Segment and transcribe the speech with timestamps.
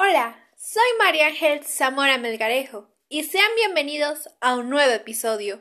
[0.00, 5.60] Hola, soy María Ángel Zamora Melgarejo y sean bienvenidos a un nuevo episodio.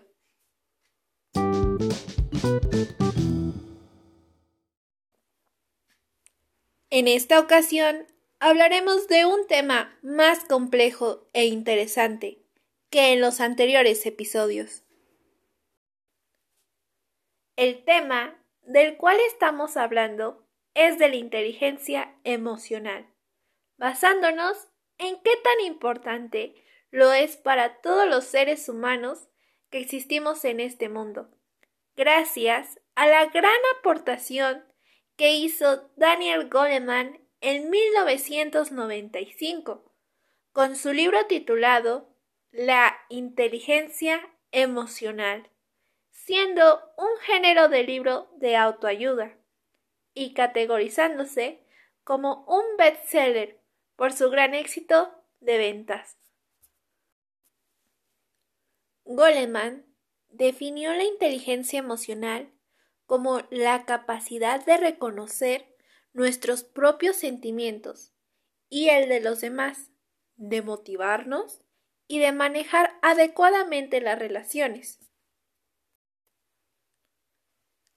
[6.92, 8.06] En esta ocasión
[8.40, 12.44] hablaremos de un tema más complejo e interesante
[12.92, 14.84] que en los anteriores episodios.
[17.56, 23.17] El tema del cual estamos hablando es de la inteligencia emocional
[23.78, 26.56] basándonos en qué tan importante
[26.92, 29.28] lo es para todos los seres humanos
[29.70, 31.30] que existimos en este mundo,
[31.96, 34.64] gracias a la gran aportación
[35.16, 39.94] que hizo Daniel Goleman en 1995
[40.52, 42.10] con su libro titulado
[42.52, 45.52] La inteligencia emocional,
[46.10, 49.38] siendo un género de libro de autoayuda
[50.14, 51.64] y categorizándose
[52.04, 53.60] como un bestseller
[53.98, 55.12] por su gran éxito
[55.42, 56.18] de ventas.
[59.04, 59.86] Goleman
[60.30, 62.54] definió la inteligencia emocional
[63.06, 65.76] como la capacidad de reconocer
[66.14, 68.14] nuestros propios sentimientos
[68.70, 69.92] y el de los demás,
[70.36, 71.64] de motivarnos
[72.08, 75.00] y de manejar adecuadamente las relaciones.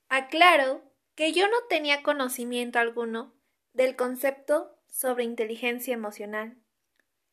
[0.08, 0.82] Aclaro
[1.14, 3.34] que yo no tenía conocimiento alguno
[3.72, 6.56] del concepto sobre inteligencia emocional.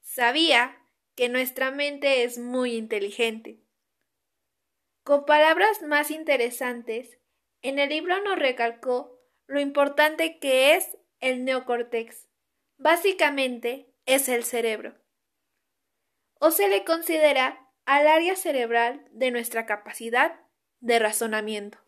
[0.02, 0.82] Sabía
[1.16, 3.60] que nuestra mente es muy inteligente.
[5.04, 7.18] Con palabras más interesantes,
[7.62, 12.28] en el libro nos recalcó lo importante que es el neocórtex.
[12.78, 14.96] Básicamente es el cerebro.
[16.40, 20.40] O se le considera al área cerebral de nuestra capacidad
[20.80, 21.80] de razonamiento.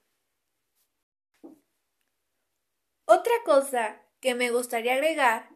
[3.06, 5.50] Otra cosa que me gustaría agregar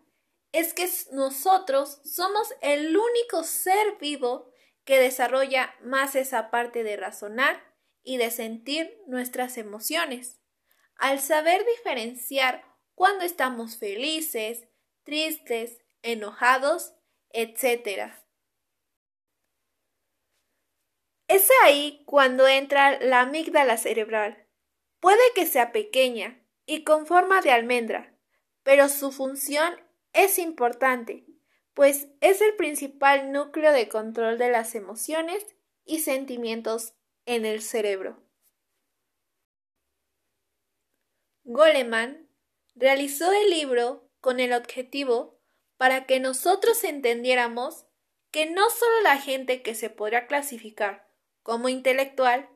[0.54, 4.54] es que nosotros somos el único ser vivo
[4.86, 7.62] que desarrolla más esa parte de razonar
[8.04, 10.40] y de sentir nuestras emociones.
[10.96, 14.68] Al saber diferenciar cuando estamos felices,
[15.04, 16.94] tristes, enojados,
[17.32, 18.14] etc.
[21.28, 24.48] Es ahí cuando entra la amígdala cerebral.
[25.00, 28.16] Puede que sea pequeña y con forma de almendra,
[28.62, 29.82] pero su función
[30.14, 31.26] es importante,
[31.74, 35.46] pues es el principal núcleo de control de las emociones
[35.86, 36.94] y sentimientos
[37.26, 38.24] en el cerebro.
[41.44, 42.30] Goleman
[42.76, 45.42] realizó el libro con el objetivo
[45.78, 47.86] para que nosotros entendiéramos
[48.32, 52.50] que no solo la gente que se podrá clasificar como intelectual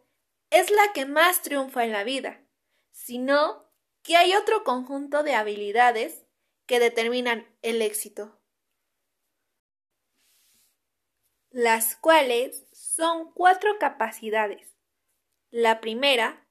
[0.49, 2.41] es la que más triunfa en la vida,
[2.91, 3.69] sino
[4.01, 6.26] que hay otro conjunto de habilidades
[6.67, 8.37] que determinan el éxito,
[11.49, 14.75] las cuales son cuatro capacidades.
[15.49, 16.45] La primera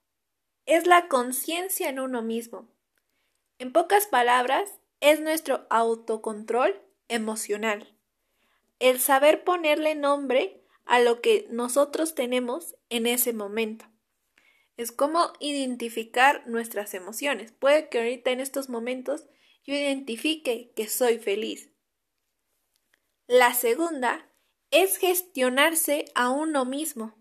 [0.65, 2.69] es la conciencia en uno mismo.
[3.59, 7.97] En pocas palabras, es nuestro autocontrol emocional.
[8.78, 13.87] El saber ponerle nombre a lo que nosotros tenemos en ese momento.
[14.77, 17.53] Es como identificar nuestras emociones.
[17.53, 19.27] Puede que ahorita en estos momentos
[19.65, 21.71] yo identifique que soy feliz.
[23.27, 24.31] La segunda
[24.71, 27.17] es gestionarse a uno mismo.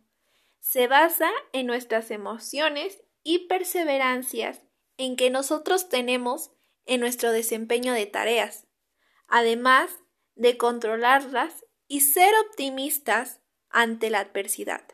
[0.60, 4.62] Se basa en nuestras emociones y perseverancias
[4.98, 6.52] en que nosotros tenemos
[6.86, 8.68] en nuestro desempeño de tareas,
[9.28, 9.90] además
[10.36, 14.86] de controlarlas y ser optimistas ante la adversidad.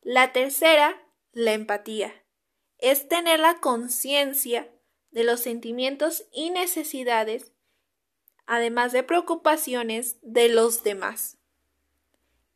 [0.00, 1.03] La tercera,
[1.34, 2.24] la empatía,
[2.78, 4.72] es tener la conciencia
[5.10, 7.52] de los sentimientos y necesidades,
[8.46, 11.38] además de preocupaciones de los demás.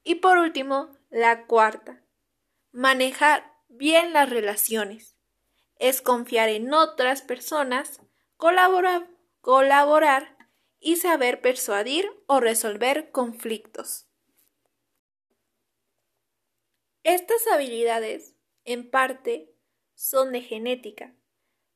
[0.02, 2.02] Y por último, la cuarta,
[2.72, 5.16] manejar bien las relaciones.
[5.76, 8.00] Es confiar en otras personas,
[8.36, 9.08] colaborar,
[10.80, 14.06] y saber persuadir o resolver conflictos.
[17.02, 18.34] Estas habilidades,
[18.68, 19.54] en parte,
[19.94, 21.14] son de genética,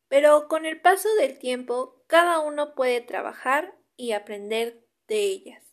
[0.08, 5.64] pero con el paso del tiempo cada uno puede trabajar y aprender de ellas.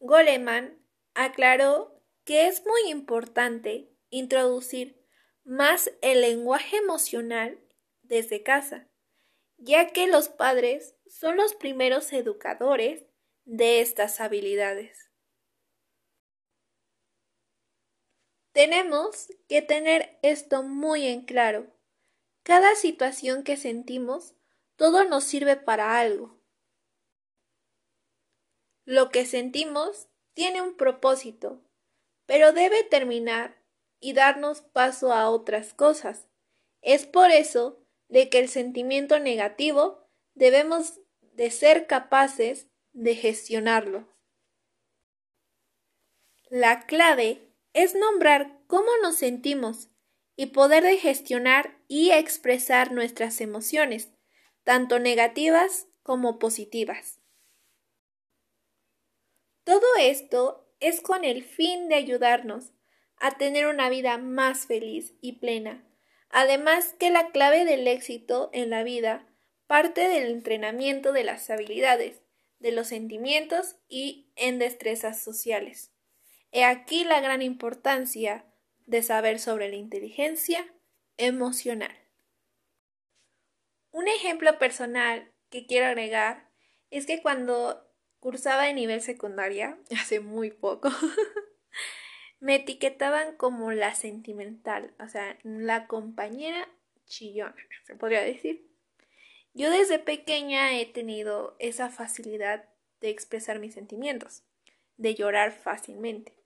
[0.00, 0.84] Goleman
[1.14, 5.00] aclaró que es muy importante introducir
[5.44, 7.60] más el lenguaje emocional
[8.02, 8.88] desde casa,
[9.58, 13.04] ya que los padres son los primeros educadores
[13.44, 15.09] de estas habilidades.
[18.52, 21.66] Tenemos que tener esto muy en claro.
[22.42, 24.34] Cada situación que sentimos
[24.76, 26.40] todo nos sirve para algo.
[28.84, 31.62] Lo que sentimos tiene un propósito,
[32.26, 33.62] pero debe terminar
[34.00, 36.26] y darnos paso a otras cosas.
[36.80, 44.08] Es por eso de que el sentimiento negativo debemos de ser capaces de gestionarlo.
[46.48, 49.88] La clave es nombrar cómo nos sentimos
[50.36, 54.10] y poder de gestionar y expresar nuestras emociones,
[54.64, 57.20] tanto negativas como positivas.
[59.64, 62.72] Todo esto es con el fin de ayudarnos
[63.16, 65.86] a tener una vida más feliz y plena.
[66.30, 69.26] Además que la clave del éxito en la vida
[69.66, 72.22] parte del entrenamiento de las habilidades,
[72.58, 75.92] de los sentimientos y en destrezas sociales.
[76.52, 78.44] He aquí la gran importancia
[78.86, 80.66] de saber sobre la inteligencia
[81.16, 81.96] emocional.
[83.92, 86.48] Un ejemplo personal que quiero agregar
[86.90, 87.86] es que cuando
[88.18, 90.90] cursaba en nivel secundaria, hace muy poco,
[92.40, 96.68] me etiquetaban como la sentimental, o sea, la compañera
[97.06, 97.54] chillona,
[97.84, 98.68] se podría decir.
[99.52, 102.68] Yo desde pequeña he tenido esa facilidad
[103.00, 104.44] de expresar mis sentimientos,
[104.96, 106.39] de llorar fácilmente.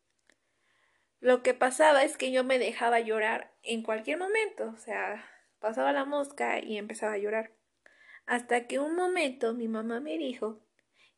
[1.24, 5.26] Lo que pasaba es que yo me dejaba llorar en cualquier momento, o sea,
[5.58, 7.50] pasaba la mosca y empezaba a llorar.
[8.26, 10.60] Hasta que un momento mi mamá me dijo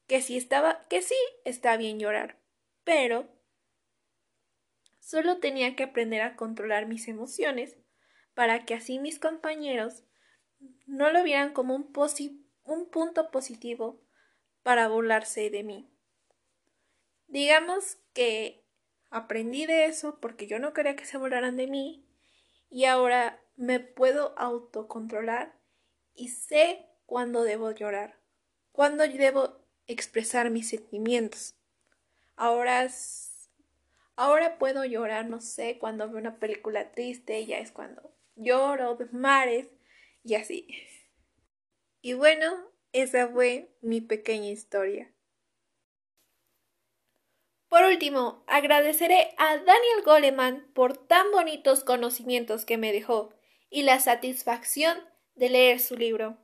[0.07, 2.39] que sí estaba, que sí está bien llorar,
[2.85, 3.27] pero
[5.01, 7.77] solo tenía que aprender a controlar mis emociones
[8.33, 10.05] para que así mis compañeros
[10.87, 11.93] no lo vieran como un,
[12.63, 14.01] un punto positivo
[14.63, 15.91] para burlarse de mí.
[17.27, 18.66] Digamos que
[19.11, 22.05] Aprendí de eso porque yo no quería que se burlaran de mí
[22.71, 25.55] y ahora me puedo autocontrolar
[26.15, 28.19] y sé cuándo debo llorar,
[28.73, 31.55] cuándo debo expresar mis sentimientos.
[32.37, 32.89] Ahora
[34.17, 39.07] ahora puedo llorar, no sé, cuando veo una película triste, ya es cuando lloro de
[39.07, 39.69] mares
[40.25, 40.69] y así.
[42.03, 45.13] Y bueno, esa fue mi pequeña historia.
[47.69, 53.33] Por último, agradeceré a Daniel Goleman por tan bonitos conocimientos que me dejó
[53.71, 54.99] y la satisfacción
[55.35, 56.39] de leer su libro.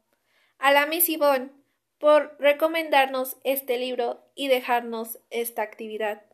[0.59, 1.51] A la Miss Yvonne
[1.99, 6.25] por recomendarnos este libro y dejarnos esta actividad.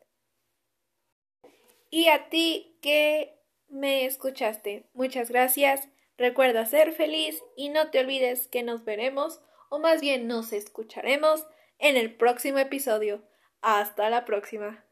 [1.90, 3.38] Y a ti que
[3.68, 5.88] me escuchaste, muchas gracias.
[6.16, 11.46] Recuerda ser feliz y no te olvides que nos veremos, o más bien nos escucharemos,
[11.78, 13.22] en el próximo episodio.
[13.62, 14.87] Hasta la próxima.